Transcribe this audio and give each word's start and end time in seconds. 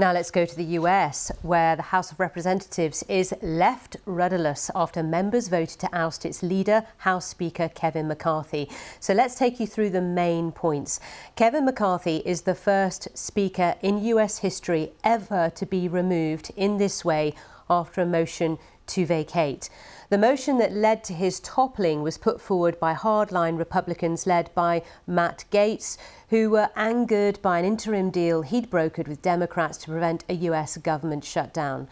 Now 0.00 0.12
let's 0.12 0.30
go 0.30 0.46
to 0.46 0.54
the 0.54 0.78
US, 0.78 1.32
where 1.42 1.74
the 1.74 1.82
House 1.82 2.12
of 2.12 2.20
Representatives 2.20 3.02
is 3.08 3.34
left 3.42 3.96
rudderless 4.06 4.70
after 4.72 5.02
members 5.02 5.48
voted 5.48 5.80
to 5.80 5.88
oust 5.92 6.24
its 6.24 6.40
leader, 6.40 6.84
House 6.98 7.26
Speaker 7.26 7.68
Kevin 7.68 8.06
McCarthy. 8.06 8.70
So 9.00 9.12
let's 9.12 9.34
take 9.34 9.58
you 9.58 9.66
through 9.66 9.90
the 9.90 10.00
main 10.00 10.52
points. 10.52 11.00
Kevin 11.34 11.64
McCarthy 11.64 12.18
is 12.18 12.42
the 12.42 12.54
first 12.54 13.08
Speaker 13.18 13.74
in 13.82 14.04
US 14.04 14.38
history 14.38 14.92
ever 15.02 15.50
to 15.56 15.66
be 15.66 15.88
removed 15.88 16.52
in 16.54 16.76
this 16.78 17.04
way 17.04 17.34
after 17.70 18.00
a 18.00 18.06
motion 18.06 18.58
to 18.88 19.06
vacate. 19.06 19.68
The 20.10 20.18
motion 20.18 20.56
that 20.58 20.72
led 20.72 21.04
to 21.04 21.12
his 21.12 21.40
toppling 21.40 22.02
was 22.02 22.16
put 22.16 22.40
forward 22.40 22.80
by 22.80 22.94
hardline 22.94 23.58
Republicans 23.58 24.26
led 24.26 24.50
by 24.54 24.82
Matt 25.06 25.44
Gaetz, 25.50 25.98
who 26.30 26.48
were 26.48 26.70
angered 26.74 27.40
by 27.42 27.58
an 27.58 27.66
interim 27.66 28.10
deal 28.10 28.40
he'd 28.40 28.70
brokered 28.70 29.06
with 29.06 29.20
Democrats 29.20 29.76
to 29.78 29.90
prevent 29.90 30.24
a 30.28 30.34
US 30.34 30.78
government 30.78 31.24
shutdown. 31.24 31.88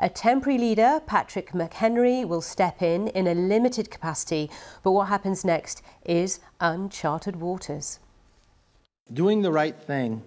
A 0.00 0.08
temporary 0.08 0.58
leader, 0.58 1.00
Patrick 1.06 1.52
McHenry, 1.52 2.26
will 2.26 2.40
step 2.40 2.82
in 2.82 3.08
in 3.08 3.26
a 3.26 3.34
limited 3.34 3.90
capacity, 3.90 4.50
but 4.82 4.92
what 4.92 5.08
happens 5.08 5.44
next 5.44 5.82
is 6.04 6.40
uncharted 6.58 7.36
waters. 7.36 8.00
Doing 9.12 9.42
the 9.42 9.52
right 9.52 9.76
thing 9.80 10.22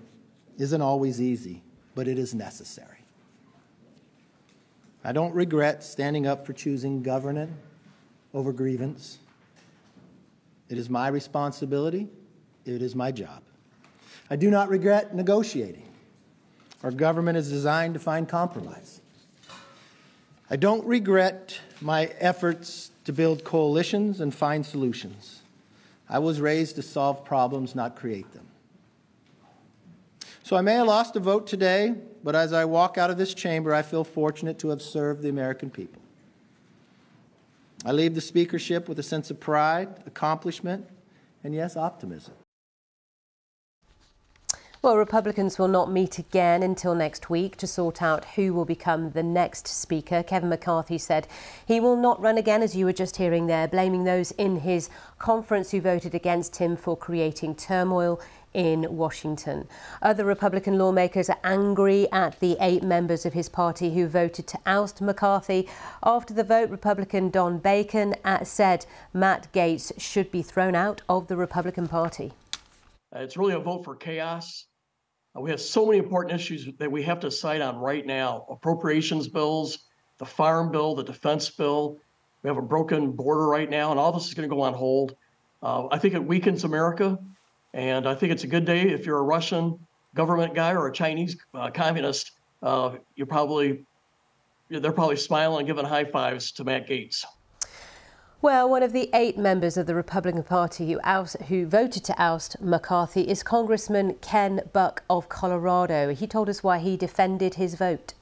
isn't 0.57 0.81
always 0.81 1.19
easy, 1.19 1.63
but 1.95 2.07
it 2.07 2.17
is 2.19 2.33
necessary. 2.33 3.02
I 5.03 5.11
don't 5.11 5.33
regret 5.33 5.83
standing 5.83 6.25
up 6.25 6.45
for 6.45 6.53
choosing 6.53 7.03
governance 7.03 7.51
over 8.33 8.53
grievance. 8.53 9.19
It 10.69 10.77
is 10.77 10.89
my 10.89 11.07
responsibility. 11.09 12.07
It 12.65 12.81
is 12.81 12.95
my 12.95 13.11
job. 13.11 13.43
I 14.29 14.35
do 14.35 14.49
not 14.49 14.69
regret 14.69 15.13
negotiating. 15.13 15.87
Our 16.81 16.91
government 16.91 17.37
is 17.37 17.49
designed 17.49 17.93
to 17.93 17.99
find 17.99 18.27
compromise. 18.27 19.01
I 20.49 20.55
don't 20.55 20.85
regret 20.85 21.59
my 21.81 22.05
efforts 22.19 22.91
to 23.05 23.13
build 23.13 23.43
coalitions 23.43 24.21
and 24.21 24.33
find 24.33 24.65
solutions. 24.65 25.41
I 26.09 26.19
was 26.19 26.41
raised 26.41 26.75
to 26.75 26.81
solve 26.81 27.25
problems, 27.25 27.75
not 27.75 27.95
create 27.95 28.31
them. 28.33 28.47
So 30.43 30.57
I 30.57 30.61
may 30.61 30.73
have 30.73 30.87
lost 30.87 31.15
a 31.15 31.21
vote 31.21 31.47
today, 31.47 31.95
but 32.21 32.35
as 32.35 32.51
I 32.51 32.65
walk 32.65 32.97
out 32.97 33.09
of 33.09 33.17
this 33.17 33.33
chamber, 33.33 33.73
I 33.73 33.81
feel 33.81 34.03
fortunate 34.03 34.59
to 34.59 34.69
have 34.69 34.81
served 34.81 35.21
the 35.21 35.29
American 35.29 35.69
people. 35.69 36.01
I 37.85 37.93
leave 37.93 38.13
the 38.13 38.21
speakership 38.21 38.89
with 38.89 38.99
a 38.99 39.03
sense 39.03 39.31
of 39.31 39.39
pride, 39.39 40.03
accomplishment, 40.05 40.85
and 41.45 41.55
yes, 41.55 41.77
optimism. 41.77 42.33
Well, 44.83 44.97
Republicans 44.97 45.57
will 45.57 45.69
not 45.69 45.89
meet 45.89 46.19
again 46.19 46.61
until 46.61 46.93
next 46.93 47.29
week 47.29 47.55
to 47.55 47.67
sort 47.67 48.01
out 48.01 48.25
who 48.35 48.53
will 48.53 48.65
become 48.65 49.11
the 49.11 49.23
next 49.23 49.65
Speaker. 49.65 50.23
Kevin 50.23 50.49
McCarthy 50.49 50.97
said 50.97 51.25
he 51.65 51.79
will 51.79 51.95
not 51.95 52.19
run 52.19 52.37
again, 52.37 52.61
as 52.61 52.75
you 52.75 52.83
were 52.83 52.91
just 52.91 53.15
hearing 53.15 53.47
there, 53.47 53.65
blaming 53.65 54.03
those 54.03 54.31
in 54.31 54.59
his 54.59 54.89
conference 55.19 55.71
who 55.71 55.79
voted 55.79 56.13
against 56.13 56.57
him 56.57 56.75
for 56.75 56.97
creating 56.97 57.55
turmoil 57.55 58.19
in 58.53 58.85
Washington. 58.97 59.69
Other 60.01 60.25
Republican 60.25 60.77
lawmakers 60.77 61.29
are 61.29 61.39
angry 61.45 62.11
at 62.11 62.41
the 62.41 62.57
eight 62.59 62.83
members 62.83 63.25
of 63.25 63.31
his 63.31 63.47
party 63.47 63.93
who 63.93 64.05
voted 64.05 64.47
to 64.47 64.59
oust 64.65 64.99
McCarthy. 64.99 65.69
After 66.03 66.33
the 66.33 66.43
vote, 66.43 66.69
Republican 66.69 67.29
Don 67.29 67.57
Bacon 67.57 68.15
uh, 68.25 68.43
said 68.43 68.85
Matt 69.13 69.47
Gaetz 69.53 69.93
should 69.97 70.29
be 70.29 70.41
thrown 70.41 70.75
out 70.75 71.01
of 71.07 71.29
the 71.29 71.37
Republican 71.37 71.87
Party. 71.87 72.33
Uh, 73.15 73.19
it's 73.19 73.37
really 73.37 73.53
a 73.53 73.59
vote 73.59 73.85
for 73.85 73.95
chaos. 73.95 74.65
Uh, 75.35 75.41
we 75.41 75.49
have 75.49 75.59
so 75.59 75.85
many 75.85 75.97
important 75.97 76.33
issues 76.33 76.67
that 76.77 76.91
we 76.91 77.03
have 77.03 77.19
to 77.19 77.29
decide 77.29 77.61
on 77.61 77.77
right 77.77 78.05
now 78.05 78.45
appropriations 78.49 79.27
bills, 79.27 79.85
the 80.17 80.25
farm 80.25 80.71
bill, 80.71 80.95
the 80.95 81.03
defense 81.03 81.49
bill. 81.49 81.97
We 82.43 82.49
have 82.49 82.57
a 82.57 82.61
broken 82.61 83.11
border 83.11 83.47
right 83.47 83.69
now, 83.69 83.91
and 83.91 83.99
all 83.99 84.11
this 84.11 84.27
is 84.27 84.33
going 84.33 84.47
to 84.49 84.53
go 84.53 84.61
on 84.61 84.73
hold. 84.73 85.15
Uh, 85.61 85.87
I 85.91 85.97
think 85.97 86.13
it 86.13 86.23
weakens 86.23 86.65
America, 86.65 87.17
and 87.73 88.07
I 88.07 88.15
think 88.15 88.33
it's 88.33 88.43
a 88.43 88.47
good 88.47 88.65
day 88.65 88.81
if 88.81 89.05
you're 89.05 89.19
a 89.19 89.23
Russian 89.23 89.79
government 90.13 90.53
guy 90.53 90.73
or 90.73 90.87
a 90.87 90.93
Chinese 90.93 91.37
uh, 91.53 91.71
communist. 91.71 92.31
Uh, 92.61 92.97
you're 93.15 93.27
probably 93.27 93.85
they're 94.69 94.91
probably 94.91 95.17
smiling 95.17 95.59
and 95.59 95.67
giving 95.67 95.85
high 95.85 96.05
fives 96.05 96.51
to 96.53 96.63
Matt 96.63 96.87
Gaetz. 96.87 97.25
Well, 98.43 98.69
one 98.69 98.83
of 98.83 98.91
the 98.91 99.09
eight 99.13 99.37
members 99.37 99.77
of 99.77 99.85
the 99.85 99.95
Republican 99.95 100.43
Party 100.43 100.91
who, 100.91 100.99
oust, 101.05 101.37
who 101.43 101.65
voted 101.65 102.03
to 102.03 102.21
oust 102.21 102.59
McCarthy 102.59 103.21
is 103.21 103.41
Congressman 103.41 104.15
Ken 104.15 104.59
Buck 104.73 105.01
of 105.09 105.29
Colorado. 105.29 106.13
He 106.13 106.27
told 106.27 106.49
us 106.49 106.61
why 106.61 106.79
he 106.79 106.97
defended 106.97 107.53
his 107.53 107.75
vote. 107.75 108.15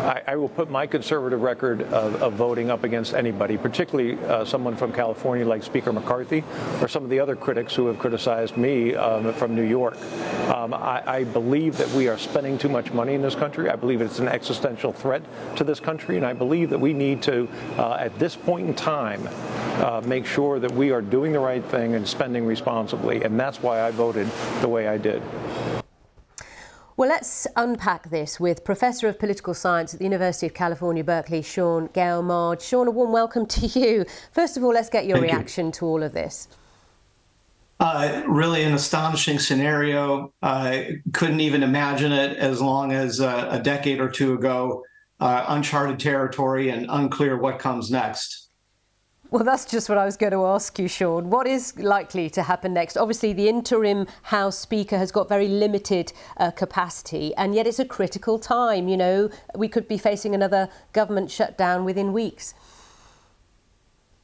I, 0.00 0.22
I, 0.28 0.36
will 0.36 0.48
put 0.48 0.70
my 0.70 0.86
conservative 0.86 1.42
record 1.42 1.82
of, 1.82 2.22
of 2.22 2.32
voting 2.32 2.70
up 2.70 2.84
against 2.84 3.12
anybody, 3.12 3.58
particularly 3.58 4.18
uh, 4.24 4.44
someone 4.44 4.74
from 4.74 4.92
California 4.92 5.46
like 5.46 5.62
Speaker 5.62 5.92
McCarthy 5.92 6.42
or 6.80 6.88
some 6.88 7.04
of 7.04 7.10
the 7.10 7.20
other 7.20 7.36
critics 7.36 7.74
who 7.74 7.86
have 7.86 7.98
criticized 7.98 8.56
me 8.56 8.94
um, 8.94 9.32
from 9.34 9.54
New 9.54 9.62
York. 9.62 9.96
Um, 10.48 10.72
I, 10.72 11.02
I, 11.06 11.24
believe 11.24 11.76
that 11.76 11.88
we 11.90 12.08
are 12.08 12.18
spending 12.18 12.56
too 12.56 12.68
much 12.68 12.92
money 12.92 13.14
in 13.14 13.22
this 13.22 13.34
country. 13.34 13.68
I 13.68 13.76
believe 13.76 14.00
it's 14.00 14.18
an 14.18 14.28
existential 14.28 14.92
threat 14.92 15.22
to 15.56 15.64
this 15.64 15.80
country, 15.80 16.16
and 16.16 16.24
I 16.24 16.32
believe 16.32 16.70
that 16.70 16.78
we 16.78 16.92
need 16.92 17.22
to, 17.24 17.48
uh, 17.76 17.94
at 17.94 18.18
this 18.18 18.34
point 18.34 18.68
in 18.68 18.74
time, 18.74 19.28
uh, 19.82 20.00
make 20.04 20.26
sure 20.26 20.58
that 20.58 20.72
we 20.72 20.92
are 20.92 21.02
doing 21.02 21.32
the 21.32 21.40
right 21.40 21.64
thing 21.64 21.94
and 21.94 22.08
spending 22.08 22.46
responsibly, 22.46 23.22
and 23.22 23.38
that's 23.38 23.62
why 23.62 23.82
I 23.82 23.90
voted 23.90 24.28
the 24.60 24.68
way 24.68 24.88
I 24.88 24.96
did. 24.96 25.22
Well, 27.00 27.08
let's 27.08 27.46
unpack 27.56 28.10
this 28.10 28.38
with 28.38 28.62
Professor 28.62 29.08
of 29.08 29.18
Political 29.18 29.54
Science 29.54 29.94
at 29.94 30.00
the 30.00 30.04
University 30.04 30.46
of 30.46 30.52
California, 30.52 31.02
Berkeley, 31.02 31.40
Sean 31.40 31.88
Gale 31.94 32.58
Sean, 32.60 32.88
a 32.88 32.90
warm 32.90 33.10
welcome 33.10 33.46
to 33.46 33.66
you. 33.68 34.04
First 34.32 34.58
of 34.58 34.64
all, 34.64 34.74
let's 34.74 34.90
get 34.90 35.06
your 35.06 35.16
Thank 35.16 35.32
reaction 35.32 35.66
you. 35.68 35.72
to 35.72 35.86
all 35.86 36.02
of 36.02 36.12
this. 36.12 36.48
Uh, 37.80 38.22
really 38.28 38.64
an 38.64 38.74
astonishing 38.74 39.38
scenario. 39.38 40.34
I 40.42 40.96
couldn't 41.14 41.40
even 41.40 41.62
imagine 41.62 42.12
it 42.12 42.36
as 42.36 42.60
long 42.60 42.92
as 42.92 43.18
uh, 43.18 43.48
a 43.50 43.58
decade 43.58 43.98
or 43.98 44.10
two 44.10 44.34
ago. 44.34 44.84
Uh, 45.20 45.46
uncharted 45.48 45.98
territory 45.98 46.68
and 46.68 46.84
unclear 46.90 47.38
what 47.38 47.58
comes 47.58 47.90
next. 47.90 48.49
Well, 49.30 49.44
that's 49.44 49.64
just 49.64 49.88
what 49.88 49.96
I 49.96 50.04
was 50.04 50.16
going 50.16 50.32
to 50.32 50.44
ask 50.44 50.76
you, 50.76 50.88
Sean. 50.88 51.30
What 51.30 51.46
is 51.46 51.78
likely 51.78 52.28
to 52.30 52.42
happen 52.42 52.74
next? 52.74 52.96
Obviously, 52.96 53.32
the 53.32 53.48
interim 53.48 54.08
House 54.24 54.58
Speaker 54.58 54.98
has 54.98 55.12
got 55.12 55.28
very 55.28 55.46
limited 55.46 56.12
uh, 56.38 56.50
capacity, 56.50 57.32
and 57.36 57.54
yet 57.54 57.64
it's 57.64 57.78
a 57.78 57.84
critical 57.84 58.40
time. 58.40 58.88
You 58.88 58.96
know, 58.96 59.30
we 59.54 59.68
could 59.68 59.86
be 59.86 59.98
facing 59.98 60.34
another 60.34 60.68
government 60.92 61.30
shutdown 61.30 61.84
within 61.84 62.12
weeks. 62.12 62.54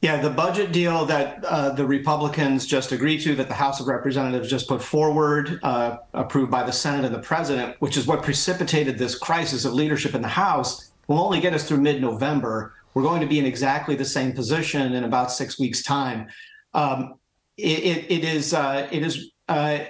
Yeah, 0.01 0.19
the 0.19 0.29
budget 0.29 0.73
deal 0.73 1.05
that 1.05 1.43
uh, 1.45 1.69
the 1.69 1.85
Republicans 1.85 2.65
just 2.65 2.91
agreed 2.91 3.21
to, 3.21 3.33
that 3.35 3.47
the 3.47 3.53
House 3.53 3.79
of 3.79 3.87
Representatives 3.87 4.49
just 4.49 4.67
put 4.67 4.83
forward, 4.83 5.61
uh, 5.63 5.99
approved 6.13 6.51
by 6.51 6.63
the 6.63 6.73
Senate 6.73 7.05
and 7.05 7.15
the 7.15 7.19
President, 7.19 7.77
which 7.79 7.95
is 7.95 8.07
what 8.07 8.23
precipitated 8.23 8.97
this 8.97 9.17
crisis 9.17 9.63
of 9.63 9.73
leadership 9.73 10.13
in 10.13 10.21
the 10.21 10.27
House, 10.27 10.91
will 11.07 11.19
only 11.19 11.39
get 11.39 11.53
us 11.53 11.65
through 11.65 11.79
mid 11.79 12.01
November 12.01 12.73
we're 12.97 13.03
going 13.03 13.21
to 13.21 13.27
be 13.27 13.37
in 13.37 13.45
exactly 13.45 13.93
the 13.93 14.03
same 14.03 14.31
position 14.31 14.95
in 14.95 15.03
about 15.03 15.31
six 15.31 15.59
weeks' 15.59 15.83
time. 15.83 16.27
Um, 16.73 17.19
it, 17.55 17.83
it, 17.83 18.11
it 18.11 18.23
is 18.23 18.55
uh, 18.55 18.87
it 18.91 19.03
is 19.03 19.33
uh, 19.47 19.81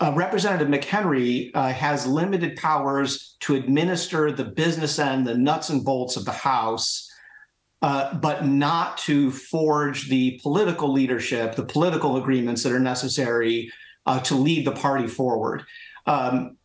uh, 0.00 0.12
Representative 0.14 0.68
McHenry 0.68 1.50
uh, 1.52 1.72
has 1.72 2.06
limited 2.06 2.54
powers 2.54 3.36
to 3.40 3.56
administer 3.56 4.30
the 4.30 4.44
business 4.44 5.00
end, 5.00 5.26
the 5.26 5.34
nuts 5.34 5.70
and 5.70 5.84
bolts 5.84 6.16
of 6.16 6.24
the 6.26 6.30
House, 6.30 7.10
uh, 7.82 8.14
but 8.14 8.46
not 8.46 8.98
to 8.98 9.32
forge 9.32 10.08
the 10.08 10.38
political 10.40 10.92
leadership, 10.92 11.56
the 11.56 11.66
political 11.66 12.18
agreements 12.18 12.62
that 12.62 12.70
are 12.70 12.78
necessary 12.78 13.68
uh, 14.06 14.20
to 14.20 14.36
lead 14.36 14.64
the 14.64 14.70
party 14.70 15.08
forward. 15.08 15.64
Um, 16.06 16.56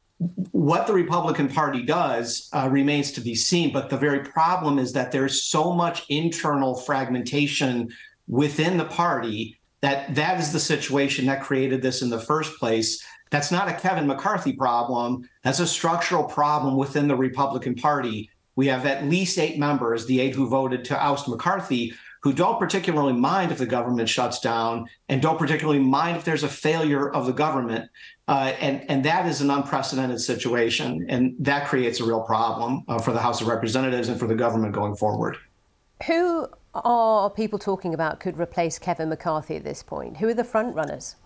what 0.52 0.88
the 0.88 0.94
Republican 0.94 1.48
Party 1.48 1.84
does 1.84 2.50
uh, 2.54 2.68
remains 2.72 3.12
to 3.14 3.22
be 3.22 3.36
seen. 3.36 3.74
But 3.74 3.90
the 3.90 3.98
very 3.98 4.20
problem 4.20 4.80
is 4.80 4.94
that 4.94 5.12
there's 5.12 5.44
so 5.44 5.74
much 5.74 6.06
internal 6.10 6.76
fragmentation 6.76 7.92
within 8.28 8.78
the 8.78 8.86
party 8.86 9.60
that 9.82 10.16
that 10.16 10.40
is 10.40 10.54
the 10.54 10.60
situation 10.60 11.26
that 11.26 11.44
created 11.44 11.82
this 11.82 12.02
in 12.02 12.10
the 12.10 12.20
first 12.20 12.58
place. 12.58 13.04
That's 13.32 13.52
not 13.52 13.68
a 13.68 13.74
Kevin 13.74 14.08
McCarthy 14.08 14.54
problem. 14.54 15.28
That's 15.44 15.60
a 15.60 15.68
structural 15.68 16.24
problem 16.24 16.78
within 16.78 17.08
the 17.08 17.16
Republican 17.16 17.76
Party. 17.76 18.30
We 18.56 18.68
have 18.68 18.86
at 18.86 19.06
least 19.06 19.40
eight 19.40 19.58
members, 19.58 20.06
the 20.06 20.22
eight 20.22 20.36
who 20.36 20.48
voted 20.48 20.86
to 20.86 21.04
oust 21.04 21.28
McCarthy, 21.28 21.94
who 22.24 22.32
don't 22.32 22.58
particularly 22.58 23.12
mind 23.12 23.52
if 23.52 23.58
the 23.58 23.66
government 23.66 24.08
shuts 24.08 24.40
down 24.40 24.88
and 25.10 25.22
don't 25.22 25.38
particularly 25.38 25.80
mind 25.80 26.16
if 26.16 26.24
there's 26.24 26.44
a 26.44 26.48
failure 26.48 27.12
of 27.12 27.26
the 27.26 27.34
government. 27.34 27.90
Uh, 28.30 28.54
and, 28.62 28.90
and 28.90 29.04
that 29.04 29.26
is 29.26 29.42
an 29.42 29.50
unprecedented 29.50 30.22
situation. 30.22 31.06
And 31.10 31.36
that 31.40 31.68
creates 31.68 32.00
a 32.00 32.06
real 32.06 32.22
problem 32.22 32.86
uh, 32.88 32.98
for 33.00 33.12
the 33.12 33.20
House 33.20 33.42
of 33.42 33.48
Representatives 33.48 34.08
and 34.08 34.18
for 34.18 34.26
the 34.26 34.36
government 34.36 34.74
going 34.74 34.96
forward. 34.96 35.36
Who 36.08 36.48
are 36.74 37.30
people 37.30 37.60
talking 37.60 37.94
about 37.94 38.22
could 38.22 38.40
replace 38.40 38.80
Kevin 38.80 39.10
McCarthy 39.10 39.58
at 39.58 39.66
this 39.66 39.84
point? 39.84 40.18
Who 40.18 40.30
are 40.30 40.34
the 40.34 40.46
front 40.46 40.76
runners? 40.76 41.18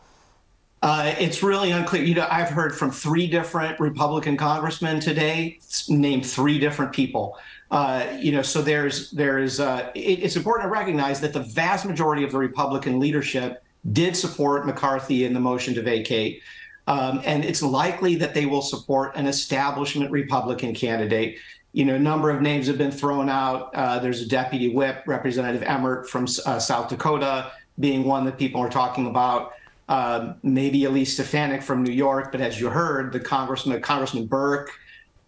Uh, 0.88 1.14
it's 1.20 1.44
really 1.44 1.72
unclear. 1.72 2.02
You 2.02 2.16
know, 2.16 2.28
I've 2.32 2.48
heard 2.48 2.74
from 2.74 2.92
three 2.92 3.28
different 3.28 3.78
Republican 3.78 4.38
congressmen 4.38 5.02
today 5.02 5.60
name 5.90 6.22
three 6.22 6.60
different 6.60 6.94
people. 6.94 7.38
Uh, 7.70 8.06
you 8.18 8.32
know, 8.32 8.42
so 8.42 8.62
there's 8.62 9.12
there's 9.12 9.60
uh, 9.60 9.92
it, 9.96 10.24
it's 10.24 10.38
important 10.38 10.70
to 10.70 10.72
recognize 10.72 11.20
that 11.20 11.34
the 11.34 11.42
vast 11.42 11.84
majority 11.84 12.24
of 12.24 12.32
the 12.32 12.38
Republican 12.38 13.02
leadership 13.02 13.66
did 13.92 14.16
support 14.16 14.66
McCarthy 14.66 15.26
in 15.26 15.34
the 15.34 15.42
motion 15.42 15.74
to 15.74 15.82
vacate. 15.82 16.42
Um, 16.88 17.22
and 17.26 17.44
it's 17.44 17.62
likely 17.62 18.16
that 18.16 18.34
they 18.34 18.46
will 18.46 18.62
support 18.62 19.14
an 19.18 19.28
establishment 19.28 20.10
Republican 20.10 20.74
candidate. 20.74 21.38
You 21.74 21.84
know, 21.84 21.96
a 21.96 22.00
number 22.00 22.30
of 22.30 22.42
names 22.42 22.66
have 22.68 22.78
been 22.78 22.92
thrown 22.92 23.28
out. 23.28 23.76
Uh, 23.76 24.00
there's 24.00 24.22
a 24.22 24.26
deputy 24.26 24.70
whip, 24.70 25.04
Representative 25.06 25.64
Emmer 25.64 26.06
from 26.06 26.28
uh, 26.46 26.60
South 26.60 26.88
Dakota, 26.88 27.52
being 27.78 28.06
one 28.06 28.24
that 28.24 28.38
people 28.38 28.62
are 28.62 28.70
talking 28.70 29.08
about. 29.08 29.52
Um, 29.90 30.36
maybe 30.44 30.84
Elise 30.84 31.14
Stefanik 31.14 31.64
from 31.64 31.84
New 31.84 31.94
York, 31.94 32.32
but 32.32 32.42
as 32.42 32.60
you 32.60 32.70
heard, 32.70 33.14
the 33.14 33.20
Congressman 33.22 33.82
Congressman 33.82 34.28
Burke 34.28 34.72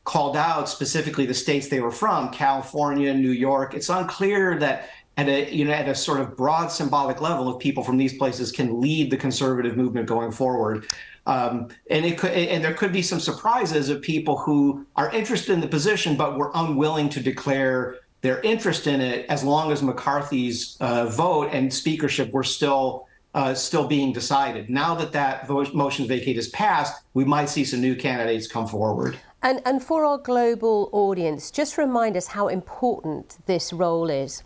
called 0.04 0.36
out 0.36 0.68
specifically 0.68 1.26
the 1.26 1.34
states 1.34 1.68
they 1.68 1.80
were 1.80 1.92
from, 1.92 2.30
California, 2.32 3.14
New 3.14 3.32
York. 3.32 3.74
It's 3.74 3.90
unclear 3.90 4.58
that 4.60 4.90
at 5.18 5.28
a 5.28 5.54
you 5.54 5.66
know 5.66 5.72
at 5.72 5.88
a 5.88 5.96
sort 5.96 6.20
of 6.20 6.36
broad 6.38 6.68
symbolic 6.68 7.22
level 7.22 7.48
of 7.48 7.60
people 7.60 7.84
from 7.84 7.98
these 7.98 8.18
places 8.18 8.52
can 8.52 8.82
lead 8.82 9.12
the 9.12 9.18
conservative 9.18 9.78
movement 9.78 10.08
going 10.08 10.32
forward. 10.32 10.88
Um, 11.26 11.68
and 11.90 12.06
it 12.06 12.18
could, 12.18 12.32
and 12.32 12.64
there 12.64 12.74
could 12.74 12.92
be 12.92 13.02
some 13.02 13.20
surprises 13.20 13.90
of 13.90 14.02
people 14.02 14.38
who 14.38 14.86
are 14.96 15.12
interested 15.12 15.54
in 15.54 15.62
the 15.62 15.68
position 15.68 16.16
but 16.16 16.38
were 16.38 16.52
unwilling 16.56 17.10
to 17.10 17.20
declare 17.20 17.98
their 18.22 18.42
interest 18.42 18.88
in 18.88 19.00
it 19.00 19.26
as 19.30 19.44
long 19.44 19.72
as 19.72 19.84
McCarthy's 19.84 20.76
uh, 20.80 21.06
vote 21.06 21.50
and 21.54 21.72
speakership 21.72 22.32
were 22.32 22.44
still 22.44 23.08
uh, 23.34 23.54
still 23.54 23.88
being 23.88 24.12
decided. 24.12 24.70
Now 24.70 24.96
that 24.96 25.12
that 25.12 25.48
motion 25.50 26.06
to 26.06 26.10
vacate 26.10 26.38
is 26.38 26.50
passed, 26.50 27.02
we 27.14 27.26
might 27.26 27.50
see 27.50 27.64
some 27.64 27.82
new 27.82 27.96
candidates 27.96 28.48
come 28.48 28.68
forward. 28.68 29.20
And, 29.42 29.62
and 29.66 29.82
for 29.82 30.04
our 30.04 30.18
global 30.18 30.90
audience, 30.92 31.52
just 31.52 31.78
remind 31.78 32.18
us 32.18 32.28
how 32.28 32.48
important 32.48 33.38
this 33.46 33.72
role 33.72 34.10
is. 34.10 34.44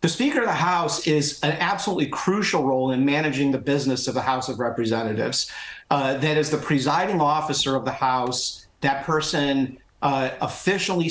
The 0.00 0.08
Speaker 0.08 0.40
of 0.40 0.46
the 0.46 0.52
House 0.52 1.06
is 1.06 1.40
an 1.42 1.52
absolutely 1.52 2.06
crucial 2.08 2.62
role 2.62 2.92
in 2.92 3.06
managing 3.06 3.52
the 3.52 3.58
business 3.58 4.06
of 4.06 4.14
the 4.14 4.22
House 4.22 4.50
of 4.50 4.58
Representatives. 4.58 5.50
Uh, 5.90 6.18
that 6.18 6.36
is 6.36 6.50
the 6.50 6.58
presiding 6.58 7.22
officer 7.22 7.74
of 7.74 7.86
the 7.86 7.92
House. 7.92 8.66
That 8.82 9.04
person 9.04 9.78
uh, 10.02 10.30
officially 10.42 11.08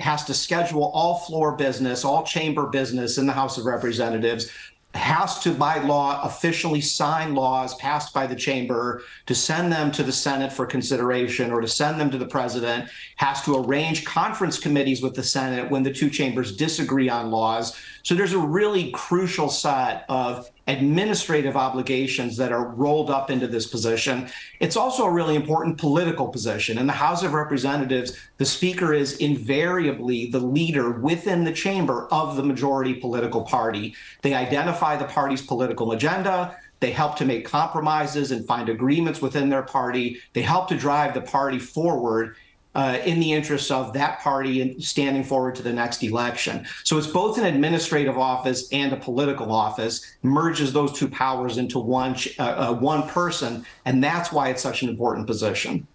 has 0.00 0.24
to 0.24 0.34
schedule 0.34 0.90
all 0.92 1.18
floor 1.18 1.54
business, 1.54 2.04
all 2.04 2.24
chamber 2.24 2.66
business 2.66 3.18
in 3.18 3.26
the 3.26 3.32
House 3.32 3.56
of 3.56 3.66
Representatives 3.66 4.50
has 4.94 5.40
to, 5.40 5.52
by 5.52 5.78
law, 5.78 6.22
officially 6.22 6.80
sign 6.80 7.34
laws 7.34 7.74
passed 7.76 8.14
by 8.14 8.26
the 8.26 8.36
chamber 8.36 9.02
to 9.26 9.34
send 9.34 9.72
them 9.72 9.90
to 9.92 10.02
the 10.02 10.12
Senate 10.12 10.52
for 10.52 10.66
consideration 10.66 11.50
or 11.50 11.60
to 11.60 11.68
send 11.68 12.00
them 12.00 12.10
to 12.10 12.18
the 12.18 12.26
president, 12.26 12.88
has 13.16 13.42
to 13.42 13.56
arrange 13.56 14.04
conference 14.04 14.58
committees 14.58 15.02
with 15.02 15.14
the 15.14 15.22
Senate 15.22 15.70
when 15.70 15.82
the 15.82 15.92
two 15.92 16.08
chambers 16.08 16.56
disagree 16.56 17.08
on 17.08 17.30
laws. 17.30 17.76
So 18.02 18.14
there's 18.14 18.34
a 18.34 18.38
really 18.38 18.90
crucial 18.92 19.48
set 19.48 20.04
of 20.08 20.48
administrative 20.66 21.56
obligations 21.56 22.36
that 22.36 22.52
are 22.52 22.68
rolled 22.68 23.10
up 23.10 23.30
into 23.30 23.46
this 23.46 23.66
position. 23.66 24.28
It's 24.60 24.76
also 24.76 25.04
a 25.04 25.12
really 25.12 25.34
important 25.34 25.78
political 25.78 26.28
position. 26.28 26.78
In 26.78 26.86
the 26.86 26.92
House 26.92 27.22
of 27.22 27.34
Representatives, 27.34 28.16
the 28.38 28.46
Speaker 28.46 28.94
is 28.94 29.18
invariably 29.18 30.26
the 30.26 30.40
leader 30.40 30.90
within 30.90 31.44
the 31.44 31.52
chamber 31.52 32.08
of 32.10 32.36
the 32.36 32.42
majority 32.42 32.94
political 32.94 33.42
party. 33.42 33.94
They 34.22 34.34
identify 34.34 34.96
the 34.96 35.04
party's 35.04 35.42
political 35.42 35.92
agenda. 35.92 36.56
They 36.80 36.92
help 36.92 37.16
to 37.16 37.24
make 37.24 37.46
compromises 37.46 38.30
and 38.30 38.46
find 38.46 38.68
agreements 38.68 39.20
within 39.20 39.48
their 39.48 39.62
party. 39.62 40.20
They 40.32 40.42
help 40.42 40.68
to 40.68 40.76
drive 40.76 41.14
the 41.14 41.22
party 41.22 41.58
forward 41.58 42.36
uh, 42.74 42.98
in 43.04 43.20
the 43.20 43.32
interests 43.32 43.70
of 43.70 43.92
that 43.92 44.20
party 44.20 44.60
and 44.60 44.82
standing 44.82 45.24
forward 45.24 45.54
to 45.54 45.62
the 45.62 45.72
next 45.72 46.02
election. 46.02 46.66
So 46.84 46.98
it's 46.98 47.06
both 47.06 47.38
an 47.38 47.44
administrative 47.44 48.18
office 48.18 48.68
and 48.72 48.92
a 48.92 48.96
political 48.96 49.52
office, 49.52 50.04
merges 50.22 50.72
those 50.72 50.92
two 50.92 51.08
powers 51.08 51.58
into 51.58 51.78
one 51.78 52.16
uh, 52.38 52.42
uh, 52.42 52.72
one 52.74 53.08
person, 53.08 53.64
and 53.84 54.02
that's 54.02 54.32
why 54.32 54.48
it's 54.48 54.62
such 54.62 54.82
an 54.82 54.88
important 54.88 55.26
position. 55.26 55.86